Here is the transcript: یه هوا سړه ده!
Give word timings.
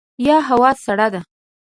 یه 0.27 0.37
هوا 0.49 0.69
سړه 0.85 1.07
ده! 1.13 1.21